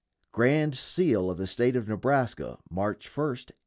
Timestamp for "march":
2.71-3.05